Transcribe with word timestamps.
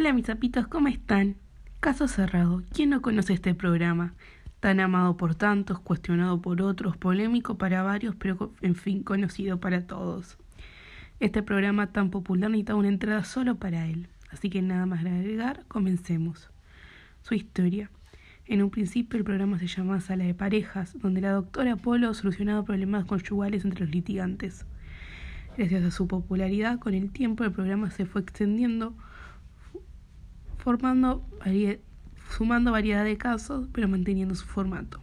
Hola 0.00 0.14
mis 0.14 0.24
zapitos, 0.24 0.66
¿cómo 0.66 0.88
están? 0.88 1.36
Caso 1.78 2.08
cerrado. 2.08 2.62
¿Quién 2.72 2.88
no 2.88 3.02
conoce 3.02 3.34
este 3.34 3.54
programa? 3.54 4.14
Tan 4.58 4.80
amado 4.80 5.18
por 5.18 5.34
tantos, 5.34 5.78
cuestionado 5.78 6.40
por 6.40 6.62
otros, 6.62 6.96
polémico 6.96 7.58
para 7.58 7.82
varios, 7.82 8.14
pero 8.16 8.50
en 8.62 8.76
fin, 8.76 9.02
conocido 9.02 9.60
para 9.60 9.86
todos. 9.86 10.38
Este 11.20 11.42
programa 11.42 11.88
tan 11.88 12.08
popular 12.08 12.48
necesita 12.48 12.76
una 12.76 12.88
entrada 12.88 13.24
solo 13.24 13.56
para 13.56 13.88
él. 13.88 14.08
Así 14.30 14.48
que 14.48 14.62
nada 14.62 14.86
más 14.86 15.00
agregar, 15.00 15.66
comencemos. 15.68 16.48
Su 17.20 17.34
historia. 17.34 17.90
En 18.46 18.62
un 18.62 18.70
principio 18.70 19.18
el 19.18 19.24
programa 19.24 19.58
se 19.58 19.66
llamaba 19.66 20.00
Sala 20.00 20.24
de 20.24 20.32
Parejas, 20.32 20.98
donde 20.98 21.20
la 21.20 21.32
doctora 21.32 21.76
Polo 21.76 22.14
solucionaba 22.14 22.64
problemas 22.64 23.04
conyugales 23.04 23.66
entre 23.66 23.80
los 23.80 23.90
litigantes. 23.90 24.64
Gracias 25.58 25.84
a 25.84 25.90
su 25.90 26.08
popularidad, 26.08 26.78
con 26.78 26.94
el 26.94 27.10
tiempo 27.10 27.44
el 27.44 27.52
programa 27.52 27.90
se 27.90 28.06
fue 28.06 28.22
extendiendo, 28.22 28.94
formando 30.60 31.26
sumando 32.30 32.72
variedad 32.72 33.04
de 33.04 33.16
casos, 33.16 33.68
pero 33.72 33.88
manteniendo 33.88 34.34
su 34.34 34.46
formato. 34.46 35.00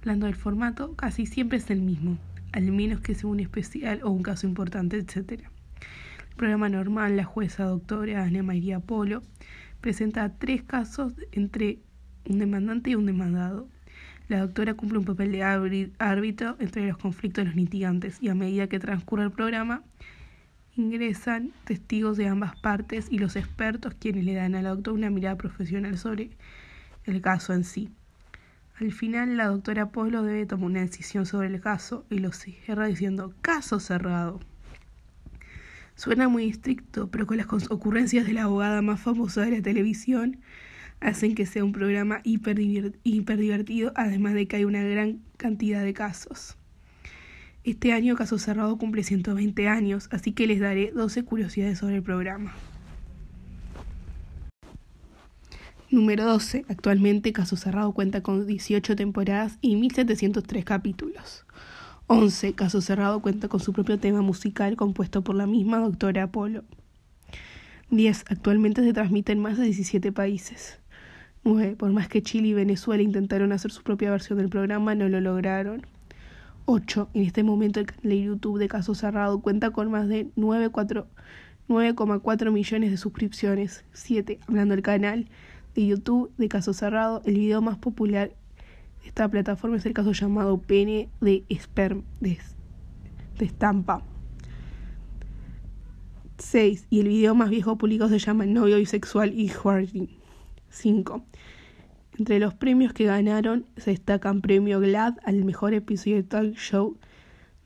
Hablando 0.00 0.26
del 0.26 0.36
formato, 0.36 0.94
casi 0.94 1.26
siempre 1.26 1.58
es 1.58 1.68
el 1.70 1.82
mismo, 1.82 2.16
al 2.52 2.70
menos 2.70 3.00
que 3.00 3.14
sea 3.14 3.28
un 3.28 3.40
especial 3.40 4.00
o 4.04 4.10
un 4.10 4.22
caso 4.22 4.46
importante, 4.46 4.96
etc. 4.96 5.42
El 6.30 6.36
programa 6.36 6.68
normal, 6.68 7.16
la 7.16 7.24
jueza 7.24 7.64
doctora 7.64 8.22
Ana 8.22 8.42
María 8.42 8.80
Polo 8.80 9.22
presenta 9.80 10.38
tres 10.38 10.62
casos 10.62 11.12
entre 11.32 11.80
un 12.28 12.38
demandante 12.38 12.90
y 12.90 12.94
un 12.94 13.06
demandado. 13.06 13.68
La 14.28 14.40
doctora 14.40 14.74
cumple 14.74 14.98
un 14.98 15.04
papel 15.04 15.32
de 15.32 15.42
árbitro 15.98 16.56
entre 16.58 16.86
los 16.86 16.98
conflictos 16.98 17.44
de 17.44 17.50
los 17.50 17.56
litigantes 17.56 18.18
y 18.20 18.28
a 18.28 18.34
medida 18.34 18.68
que 18.68 18.80
transcurre 18.80 19.24
el 19.24 19.30
programa 19.30 19.82
ingresan 20.76 21.52
testigos 21.64 22.16
de 22.16 22.28
ambas 22.28 22.58
partes 22.60 23.06
y 23.10 23.18
los 23.18 23.36
expertos 23.36 23.94
quienes 23.94 24.24
le 24.24 24.34
dan 24.34 24.54
a 24.54 24.62
la 24.62 24.70
doctora 24.70 24.94
una 24.94 25.10
mirada 25.10 25.36
profesional 25.36 25.98
sobre 25.98 26.30
el 27.04 27.20
caso 27.20 27.52
en 27.52 27.64
sí. 27.64 27.90
Al 28.78 28.92
final 28.92 29.36
la 29.36 29.46
doctora 29.46 29.88
Polo 29.88 30.22
debe 30.22 30.44
tomar 30.44 30.66
una 30.66 30.80
decisión 30.80 31.24
sobre 31.24 31.48
el 31.48 31.60
caso 31.60 32.04
y 32.10 32.18
lo 32.18 32.32
cierra 32.32 32.86
diciendo 32.86 33.32
caso 33.40 33.80
cerrado. 33.80 34.40
Suena 35.94 36.28
muy 36.28 36.48
estricto, 36.50 37.10
pero 37.10 37.26
con 37.26 37.38
las 37.38 37.70
ocurrencias 37.70 38.26
de 38.26 38.34
la 38.34 38.42
abogada 38.42 38.82
más 38.82 39.00
famosa 39.00 39.42
de 39.42 39.52
la 39.52 39.62
televisión, 39.62 40.40
hacen 41.00 41.34
que 41.34 41.46
sea 41.46 41.64
un 41.64 41.72
programa 41.72 42.20
hiper, 42.22 42.58
divertido, 42.58 43.92
además 43.96 44.34
de 44.34 44.46
que 44.46 44.56
hay 44.56 44.64
una 44.66 44.82
gran 44.82 45.20
cantidad 45.38 45.82
de 45.82 45.94
casos. 45.94 46.58
Este 47.66 47.92
año 47.92 48.14
Caso 48.14 48.38
Cerrado 48.38 48.78
cumple 48.78 49.02
120 49.02 49.66
años, 49.66 50.08
así 50.12 50.30
que 50.30 50.46
les 50.46 50.60
daré 50.60 50.92
12 50.92 51.24
curiosidades 51.24 51.78
sobre 51.80 51.96
el 51.96 52.02
programa. 52.04 52.54
Número 55.90 56.24
12. 56.26 56.64
Actualmente 56.68 57.32
Caso 57.32 57.56
Cerrado 57.56 57.90
cuenta 57.90 58.22
con 58.22 58.46
18 58.46 58.94
temporadas 58.94 59.58
y 59.62 59.74
1703 59.74 60.64
capítulos. 60.64 61.44
11. 62.06 62.52
Caso 62.52 62.80
Cerrado 62.80 63.20
cuenta 63.20 63.48
con 63.48 63.58
su 63.58 63.72
propio 63.72 63.98
tema 63.98 64.22
musical 64.22 64.76
compuesto 64.76 65.22
por 65.22 65.34
la 65.34 65.48
misma 65.48 65.80
doctora 65.80 66.22
Apolo. 66.22 66.62
10. 67.90 68.26
Actualmente 68.28 68.84
se 68.84 68.92
transmite 68.92 69.32
en 69.32 69.40
más 69.40 69.58
de 69.58 69.64
17 69.64 70.12
países. 70.12 70.78
9. 71.42 71.74
Por 71.74 71.90
más 71.90 72.06
que 72.06 72.22
Chile 72.22 72.46
y 72.46 72.54
Venezuela 72.54 73.02
intentaron 73.02 73.50
hacer 73.50 73.72
su 73.72 73.82
propia 73.82 74.12
versión 74.12 74.38
del 74.38 74.50
programa, 74.50 74.94
no 74.94 75.08
lo 75.08 75.20
lograron. 75.20 75.84
8. 76.66 77.08
En 77.14 77.22
este 77.22 77.42
momento 77.42 77.80
el 77.80 77.86
canal 77.86 78.10
de 78.10 78.22
YouTube 78.22 78.58
de 78.58 78.68
Caso 78.68 78.94
Cerrado 78.94 79.40
cuenta 79.40 79.70
con 79.70 79.90
más 79.90 80.08
de 80.08 80.26
9,4 80.36 82.52
millones 82.52 82.90
de 82.90 82.96
suscripciones. 82.96 83.84
7. 83.92 84.40
Hablando 84.46 84.74
del 84.74 84.82
canal 84.82 85.28
de 85.74 85.86
YouTube 85.86 86.32
de 86.36 86.48
Caso 86.48 86.74
Cerrado, 86.74 87.22
el 87.24 87.34
video 87.34 87.62
más 87.62 87.78
popular 87.78 88.32
de 89.00 89.08
esta 89.08 89.28
plataforma 89.28 89.76
es 89.76 89.86
el 89.86 89.94
caso 89.94 90.12
llamado 90.12 90.58
Pene 90.58 91.08
de, 91.20 91.44
Sperm, 91.50 92.02
de, 92.20 92.38
Estampa. 93.38 94.02
6. 96.38 96.86
Y 96.90 97.00
el 97.00 97.08
video 97.08 97.34
más 97.34 97.48
viejo 97.48 97.78
publicado 97.78 98.10
se 98.10 98.18
llama 98.18 98.44
Novio 98.44 98.76
Bisexual 98.76 99.32
y 99.38 99.48
Harding. 99.48 100.08
5. 100.70 101.24
Entre 102.18 102.38
los 102.38 102.54
premios 102.54 102.92
que 102.94 103.04
ganaron 103.04 103.66
se 103.76 103.90
destacan 103.90 104.40
Premio 104.40 104.80
GLAD 104.80 105.18
al 105.24 105.44
mejor 105.44 105.74
episodio 105.74 106.16
de 106.16 106.22
talk 106.22 106.54
show 106.56 106.96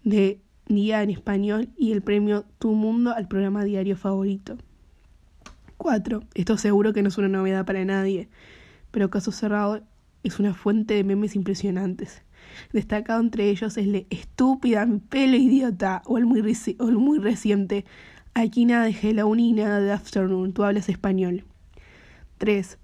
de 0.03 0.41
día 0.66 1.03
en 1.03 1.11
español 1.11 1.69
y 1.77 1.93
el 1.93 2.03
premio 2.03 2.44
Tu 2.59 2.72
Mundo 2.72 3.12
al 3.12 3.28
programa 3.28 3.65
diario 3.65 3.97
favorito. 3.97 4.56
4. 5.77 6.22
Esto 6.34 6.59
seguro 6.59 6.93
que 6.93 7.03
no 7.03 7.09
es 7.09 7.19
una 7.19 7.28
novedad 7.28 7.65
para 7.65 7.84
nadie, 7.84 8.28
pero 8.91 9.09
Caso 9.09 9.31
Cerrado 9.31 9.83
es 10.25 10.41
una 10.41 10.53
fuente 10.53 10.94
de 10.94 11.05
memes 11.05 11.37
impresionantes. 11.37 12.22
Destacado 12.72 13.21
entre 13.21 13.50
ellos 13.50 13.77
es 13.77 13.87
el 13.87 14.06
estúpida, 14.10 14.84
mi 14.84 14.99
pelo 14.99 15.37
idiota 15.37 16.03
o 16.06 16.19
el 16.19 16.27
muy, 16.27 17.19
reciente 17.19 17.84
Aquí 18.34 18.65
nada 18.65 18.84
de 18.84 18.97
Hello 19.00 19.34
ni 19.34 19.53
nada 19.53 19.81
de 19.81 19.93
Afternoon, 19.93 20.53
tú 20.53 20.65
hablas 20.65 20.89
español. 20.89 21.44
3. 22.39 22.78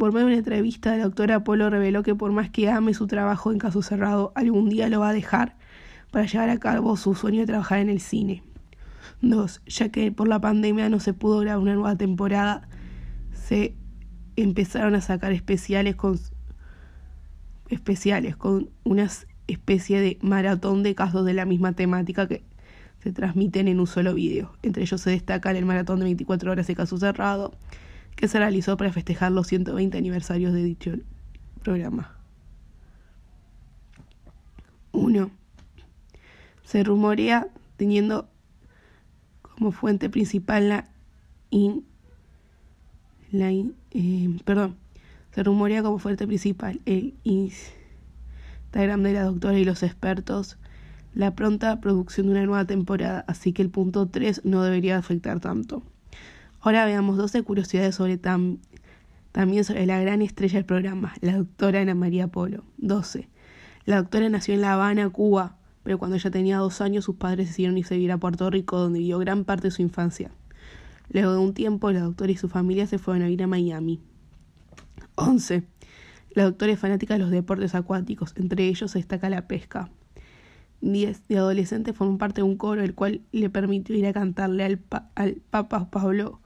Por 0.00 0.14
medio 0.14 0.28
de 0.28 0.32
una 0.32 0.38
entrevista, 0.38 0.96
la 0.96 1.04
doctora 1.04 1.44
Polo 1.44 1.68
reveló 1.68 2.02
que 2.02 2.14
por 2.14 2.32
más 2.32 2.48
que 2.48 2.70
ame 2.70 2.94
su 2.94 3.06
trabajo 3.06 3.52
en 3.52 3.58
caso 3.58 3.82
cerrado, 3.82 4.32
algún 4.34 4.70
día 4.70 4.88
lo 4.88 5.00
va 5.00 5.10
a 5.10 5.12
dejar 5.12 5.58
para 6.10 6.24
llevar 6.24 6.48
a 6.48 6.56
cabo 6.56 6.96
su 6.96 7.14
sueño 7.14 7.40
de 7.40 7.46
trabajar 7.46 7.80
en 7.80 7.90
el 7.90 8.00
cine. 8.00 8.42
2. 9.20 9.60
Ya 9.66 9.90
que 9.90 10.10
por 10.10 10.26
la 10.26 10.40
pandemia 10.40 10.88
no 10.88 11.00
se 11.00 11.12
pudo 11.12 11.40
grabar 11.40 11.60
una 11.60 11.74
nueva 11.74 11.96
temporada, 11.96 12.66
se 13.34 13.74
empezaron 14.36 14.94
a 14.94 15.02
sacar 15.02 15.32
especiales 15.32 15.96
con 15.96 16.18
especiales 17.68 18.36
con 18.36 18.70
una 18.84 19.06
especie 19.48 20.00
de 20.00 20.18
maratón 20.22 20.82
de 20.82 20.94
casos 20.94 21.26
de 21.26 21.34
la 21.34 21.44
misma 21.44 21.74
temática 21.74 22.26
que 22.26 22.42
se 23.02 23.12
transmiten 23.12 23.68
en 23.68 23.80
un 23.80 23.86
solo 23.86 24.14
video. 24.14 24.50
Entre 24.62 24.82
ellos 24.82 25.02
se 25.02 25.10
destaca 25.10 25.50
el 25.50 25.66
maratón 25.66 25.98
de 25.98 26.06
24 26.06 26.52
horas 26.52 26.66
de 26.66 26.74
caso 26.74 26.96
cerrado, 26.96 27.52
que 28.20 28.28
se 28.28 28.38
realizó 28.38 28.76
para 28.76 28.92
festejar 28.92 29.32
los 29.32 29.46
120 29.46 29.96
aniversarios 29.96 30.52
de 30.52 30.62
dicho 30.62 30.92
programa. 31.62 32.18
1. 34.92 35.30
Se 36.62 36.84
rumorea 36.84 37.48
teniendo 37.78 38.28
como 39.40 39.72
fuente 39.72 40.10
principal 40.10 40.68
la 40.68 40.90
in, 41.48 41.86
la 43.32 43.50
eh, 43.52 44.38
perdón, 44.44 44.76
se 45.34 45.42
rumorea 45.42 45.82
como 45.82 45.98
fuente 45.98 46.26
principal 46.26 46.82
el 46.84 47.14
Instagram 47.24 49.02
de 49.02 49.14
la 49.14 49.22
doctora 49.22 49.58
y 49.58 49.64
los 49.64 49.82
expertos 49.82 50.58
la 51.14 51.34
pronta 51.34 51.80
producción 51.80 52.26
de 52.26 52.32
una 52.32 52.44
nueva 52.44 52.66
temporada, 52.66 53.24
así 53.26 53.54
que 53.54 53.62
el 53.62 53.70
punto 53.70 54.08
3 54.08 54.42
no 54.44 54.62
debería 54.62 54.98
afectar 54.98 55.40
tanto. 55.40 55.82
Ahora 56.62 56.84
veamos 56.84 57.16
12 57.16 57.42
curiosidades 57.42 57.94
sobre 57.94 58.18
también 58.18 59.64
sobre 59.64 59.86
la 59.86 59.98
gran 59.98 60.20
estrella 60.20 60.56
del 60.56 60.66
programa, 60.66 61.14
la 61.22 61.38
doctora 61.38 61.80
Ana 61.80 61.94
María 61.94 62.28
Polo. 62.28 62.64
12. 62.76 63.30
La 63.86 63.96
doctora 63.96 64.28
nació 64.28 64.52
en 64.52 64.60
La 64.60 64.74
Habana, 64.74 65.08
Cuba, 65.08 65.56
pero 65.82 65.96
cuando 65.98 66.16
ella 66.16 66.30
tenía 66.30 66.58
dos 66.58 66.82
años 66.82 67.06
sus 67.06 67.16
padres 67.16 67.48
decidieron 67.48 67.78
irse 67.78 67.94
a 67.94 67.96
vivir 67.96 68.12
a 68.12 68.18
Puerto 68.18 68.50
Rico, 68.50 68.78
donde 68.78 68.98
vivió 68.98 69.18
gran 69.18 69.44
parte 69.44 69.68
de 69.68 69.70
su 69.70 69.80
infancia. 69.80 70.32
Luego 71.08 71.32
de 71.32 71.38
un 71.38 71.54
tiempo, 71.54 71.90
la 71.92 72.00
doctora 72.00 72.30
y 72.30 72.36
su 72.36 72.50
familia 72.50 72.86
se 72.86 72.98
fueron 72.98 73.22
a 73.22 73.26
vivir 73.26 73.42
a 73.42 73.46
Miami. 73.46 74.02
11. 75.14 75.62
La 76.34 76.44
doctora 76.44 76.72
es 76.72 76.78
fanática 76.78 77.14
de 77.14 77.20
los 77.20 77.30
deportes 77.30 77.74
acuáticos, 77.74 78.34
entre 78.36 78.66
ellos 78.66 78.90
se 78.90 78.98
destaca 78.98 79.30
la 79.30 79.48
pesca. 79.48 79.88
10. 80.82 81.26
De 81.26 81.38
adolescente 81.38 81.94
formó 81.94 82.18
parte 82.18 82.42
de 82.42 82.42
un 82.42 82.58
coro, 82.58 82.82
el 82.82 82.94
cual 82.94 83.22
le 83.32 83.48
permitió 83.48 83.96
ir 83.96 84.06
a 84.06 84.12
cantarle 84.12 84.64
al, 84.64 84.80
al 85.14 85.36
Papa 85.50 85.90
Pablo 85.90 86.40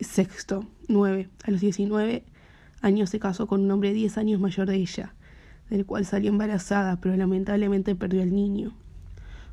Sexto, 0.00 0.64
9. 0.88 1.28
A 1.44 1.50
los 1.50 1.60
19 1.60 2.24
años 2.82 3.10
se 3.10 3.18
casó 3.18 3.46
con 3.46 3.62
un 3.62 3.70
hombre 3.70 3.92
10 3.92 4.18
años 4.18 4.40
mayor 4.40 4.68
de 4.68 4.76
ella, 4.76 5.14
del 5.70 5.86
cual 5.86 6.04
salió 6.04 6.30
embarazada, 6.30 7.00
pero 7.00 7.16
lamentablemente 7.16 7.94
perdió 7.94 8.22
al 8.22 8.34
niño. 8.34 8.72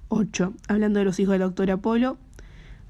8. 0.10 0.54
Hablando 0.68 1.00
de 1.00 1.06
los 1.06 1.20
hijos 1.20 1.34
del 1.34 1.42
doctor 1.42 1.72
Apolo, 1.72 2.18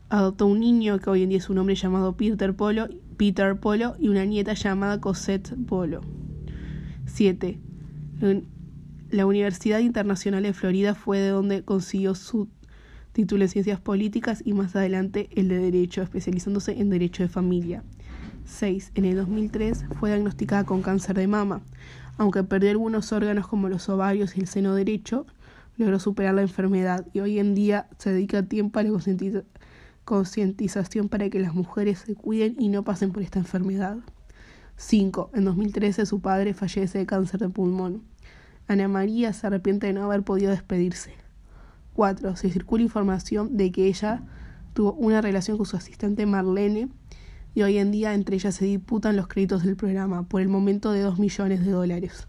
adoptó 0.10 0.48
un 0.48 0.60
niño 0.60 1.00
que 1.00 1.10
hoy 1.10 1.24
en 1.24 1.30
día 1.30 1.38
es 1.38 1.50
un 1.50 1.58
hombre 1.58 1.76
llamado 1.76 2.18
Peter 2.18 2.54
Polo, 2.54 2.90
Peter 3.18 3.58
Polo 3.58 3.96
y 4.00 4.10
una 4.10 4.26
nieta 4.26 4.54
llamada 4.54 5.00
Cosette 5.00 5.56
Polo. 5.66 6.02
7. 7.06 7.60
La 9.12 9.26
Universidad 9.26 9.80
Internacional 9.80 10.44
de 10.44 10.54
Florida 10.54 10.94
fue 10.94 11.20
de 11.20 11.30
donde 11.30 11.64
consiguió 11.64 12.16
su 12.16 12.50
título 13.16 13.46
en 13.46 13.50
Ciencias 13.50 13.80
Políticas 13.80 14.42
y 14.44 14.52
más 14.52 14.76
adelante 14.76 15.30
el 15.36 15.48
de 15.48 15.58
Derecho, 15.58 16.02
especializándose 16.02 16.82
en 16.82 16.90
Derecho 16.90 17.24
de 17.24 17.30
Familia. 17.30 17.82
6. 18.44 18.92
En 18.94 19.06
el 19.06 19.16
2003 19.16 19.86
fue 19.98 20.10
diagnosticada 20.10 20.66
con 20.66 20.82
cáncer 20.82 21.16
de 21.16 21.26
mama. 21.26 21.62
Aunque 22.18 22.44
perdió 22.44 22.72
algunos 22.72 23.14
órganos 23.14 23.48
como 23.48 23.70
los 23.70 23.88
ovarios 23.88 24.36
y 24.36 24.42
el 24.42 24.48
seno 24.48 24.76
derecho, 24.76 25.26
logró 25.78 25.98
superar 25.98 26.34
la 26.34 26.42
enfermedad 26.42 27.08
y 27.14 27.22
hoy 27.22 27.40
en 27.40 27.56
día 27.56 27.88
se 28.00 28.12
dedica 28.12 28.44
tiempo 28.44 28.80
a 28.80 28.84
la 28.84 28.92
concientización 30.04 31.08
para 31.08 31.30
que 31.30 31.40
las 31.40 31.56
mujeres 31.56 32.00
se 32.00 32.16
cuiden 32.16 32.58
y 32.60 32.68
no 32.68 32.84
pasen 32.84 33.14
por 33.14 33.24
esta 33.24 33.40
enfermedad. 33.40 33.96
5. 34.76 35.32
En 35.34 35.46
2013 35.46 36.06
su 36.06 36.20
padre 36.20 36.54
fallece 36.54 36.98
de 36.98 37.06
cáncer 37.06 37.40
de 37.40 37.48
pulmón. 37.48 38.04
Ana 38.68 38.90
María 38.90 39.32
se 39.32 39.48
arrepiente 39.48 39.88
de 39.88 39.94
no 39.94 40.04
haber 40.04 40.24
podido 40.24 40.52
despedirse. 40.52 41.25
4. 41.96 42.36
Se 42.36 42.50
circula 42.52 42.84
información 42.84 43.58
de 43.58 43.72
que 43.72 43.88
ella 43.88 44.22
tuvo 44.74 44.94
una 44.94 45.22
relación 45.22 45.58
con 45.58 45.66
su 45.66 45.78
asistente 45.78 46.26
Marlene 46.26 46.90
y 47.56 47.64
hoy 47.64 47.78
en 47.78 47.92
día 47.92 48.14
entre 48.14 48.36
ellas 48.36 48.54
se 48.54 48.66
disputan 48.66 49.16
los 49.16 49.28
créditos 49.28 49.64
del 49.64 49.78
programa, 49.78 50.24
por 50.24 50.42
el 50.42 50.50
momento 50.50 50.92
de 50.92 51.02
2 51.02 51.18
millones 51.20 51.66
de 51.66 51.72
dólares. 51.72 52.28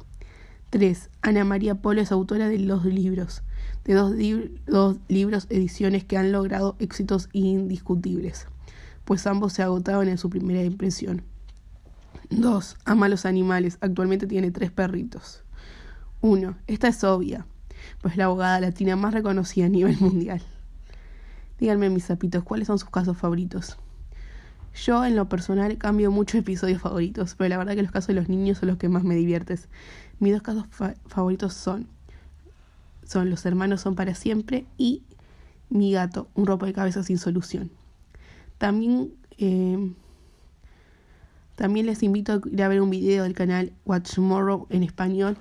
3. 0.70 1.10
Ana 1.22 1.44
María 1.44 1.74
Polo 1.74 2.00
es 2.00 2.12
autora 2.12 2.48
de 2.48 2.58
los 2.58 2.84
libros, 2.84 3.42
de 3.84 3.94
dos, 3.94 4.14
dos 4.66 4.98
libros 5.08 5.46
ediciones 5.50 6.04
que 6.04 6.16
han 6.16 6.32
logrado 6.32 6.76
éxitos 6.78 7.28
indiscutibles, 7.32 8.46
pues 9.04 9.26
ambos 9.26 9.52
se 9.52 9.62
agotaron 9.62 10.08
en 10.08 10.18
su 10.18 10.30
primera 10.30 10.62
impresión. 10.62 11.22
2. 12.30 12.76
Ama 12.84 13.06
a 13.06 13.08
los 13.08 13.26
animales, 13.26 13.78
actualmente 13.80 14.26
tiene 14.26 14.50
tres 14.50 14.70
perritos. 14.70 15.44
1. 16.20 16.56
Esta 16.66 16.88
es 16.88 17.02
obvia, 17.04 17.46
pues 18.00 18.16
la 18.16 18.26
abogada 18.26 18.60
latina 18.60 18.96
más 18.96 19.14
reconocida 19.14 19.66
a 19.66 19.68
nivel 19.68 19.96
mundial. 20.00 20.42
Díganme, 21.58 21.88
mis 21.88 22.06
zapitos, 22.06 22.44
¿cuáles 22.44 22.66
son 22.66 22.78
sus 22.78 22.90
casos 22.90 23.16
favoritos? 23.16 23.78
Yo, 24.74 25.04
en 25.06 25.16
lo 25.16 25.28
personal, 25.28 25.78
cambio 25.78 26.10
muchos 26.10 26.40
episodios 26.40 26.82
favoritos, 26.82 27.34
pero 27.34 27.48
la 27.48 27.56
verdad 27.56 27.74
que 27.74 27.82
los 27.82 27.92
casos 27.92 28.08
de 28.08 28.14
los 28.14 28.28
niños 28.28 28.58
son 28.58 28.68
los 28.68 28.76
que 28.76 28.90
más 28.90 29.04
me 29.04 29.14
diviertes. 29.14 29.68
Mis 30.18 30.34
dos 30.34 30.42
casos 30.42 30.66
favoritos 31.06 31.54
son, 31.54 31.88
son 33.04 33.30
Los 33.30 33.46
hermanos 33.46 33.80
son 33.80 33.94
para 33.94 34.14
siempre 34.14 34.66
y 34.76 35.02
Mi 35.68 35.92
gato, 35.92 36.28
un 36.34 36.46
ropo 36.46 36.66
de 36.66 36.72
cabeza 36.72 37.02
sin 37.02 37.18
solución. 37.18 37.70
También, 38.58 39.14
eh, 39.38 39.92
también 41.56 41.86
les 41.86 42.02
invito 42.02 42.34
a 42.34 42.40
ir 42.48 42.62
a 42.62 42.68
ver 42.68 42.80
un 42.82 42.90
video 42.90 43.24
del 43.24 43.34
canal 43.34 43.72
Watch 43.84 44.14
Tomorrow 44.14 44.66
en 44.70 44.82
español, 44.82 45.36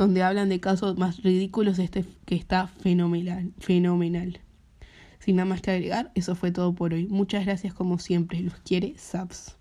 donde 0.00 0.22
hablan 0.22 0.48
de 0.48 0.60
casos 0.60 0.96
más 0.96 1.22
ridículos 1.22 1.78
este 1.78 2.06
que 2.24 2.34
está 2.34 2.66
fenomenal. 2.66 3.52
fenomenal. 3.58 4.40
Sin 5.18 5.36
nada 5.36 5.46
más 5.46 5.60
que 5.60 5.72
agregar, 5.72 6.10
eso 6.14 6.34
fue 6.34 6.50
todo 6.50 6.74
por 6.74 6.94
hoy. 6.94 7.06
Muchas 7.06 7.44
gracias 7.44 7.74
como 7.74 7.98
siempre. 7.98 8.40
Los 8.40 8.54
quiere 8.60 8.94
Saps. 8.96 9.59